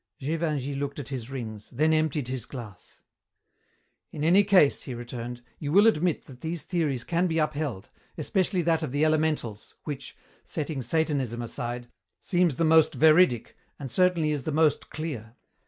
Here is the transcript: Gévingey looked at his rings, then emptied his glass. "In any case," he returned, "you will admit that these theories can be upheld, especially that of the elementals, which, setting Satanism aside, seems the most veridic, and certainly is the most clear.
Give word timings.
Gévingey 0.19 0.75
looked 0.79 0.97
at 0.97 1.09
his 1.09 1.29
rings, 1.29 1.69
then 1.71 1.93
emptied 1.93 2.27
his 2.27 2.47
glass. 2.47 3.01
"In 4.11 4.23
any 4.23 4.43
case," 4.43 4.81
he 4.81 4.95
returned, 4.95 5.43
"you 5.59 5.71
will 5.71 5.85
admit 5.85 6.25
that 6.25 6.41
these 6.41 6.63
theories 6.63 7.03
can 7.03 7.27
be 7.27 7.37
upheld, 7.37 7.89
especially 8.17 8.63
that 8.63 8.81
of 8.81 8.91
the 8.91 9.05
elementals, 9.05 9.75
which, 9.83 10.17
setting 10.43 10.81
Satanism 10.81 11.43
aside, 11.43 11.87
seems 12.19 12.55
the 12.55 12.65
most 12.65 12.95
veridic, 12.95 13.55
and 13.77 13.91
certainly 13.91 14.31
is 14.31 14.41
the 14.41 14.51
most 14.51 14.89
clear. 14.89 15.35